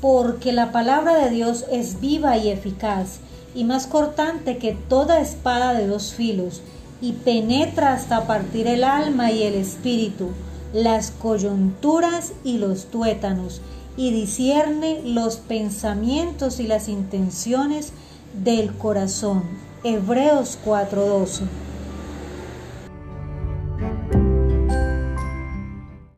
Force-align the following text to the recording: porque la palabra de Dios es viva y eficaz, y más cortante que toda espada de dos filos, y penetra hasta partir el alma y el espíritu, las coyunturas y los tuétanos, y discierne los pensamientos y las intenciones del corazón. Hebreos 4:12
porque 0.00 0.52
la 0.52 0.72
palabra 0.72 1.14
de 1.16 1.30
Dios 1.30 1.64
es 1.70 2.00
viva 2.00 2.36
y 2.36 2.48
eficaz, 2.48 3.18
y 3.54 3.64
más 3.64 3.86
cortante 3.86 4.58
que 4.58 4.72
toda 4.88 5.20
espada 5.20 5.74
de 5.74 5.86
dos 5.86 6.12
filos, 6.14 6.62
y 7.00 7.12
penetra 7.12 7.92
hasta 7.92 8.26
partir 8.26 8.66
el 8.66 8.84
alma 8.84 9.30
y 9.30 9.42
el 9.42 9.54
espíritu, 9.54 10.30
las 10.72 11.10
coyunturas 11.10 12.32
y 12.44 12.58
los 12.58 12.86
tuétanos, 12.86 13.60
y 13.96 14.12
discierne 14.12 15.00
los 15.04 15.36
pensamientos 15.36 16.60
y 16.60 16.68
las 16.68 16.88
intenciones 16.88 17.92
del 18.44 18.72
corazón. 18.74 19.42
Hebreos 19.82 20.58
4:12 20.64 21.42